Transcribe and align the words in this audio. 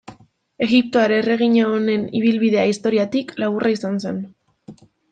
Egiptoar 0.67 1.13
erregina 1.17 1.67
honen 1.75 2.07
ibilbidea 2.21 2.65
historiatik, 2.73 3.37
laburra 3.45 3.77
izan 3.79 4.05
zen. 4.07 4.23